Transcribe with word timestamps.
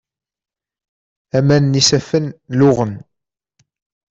Aman 1.37 1.63
n 1.71 1.77
yisaffen 1.77 2.25
luɣen. 2.57 2.93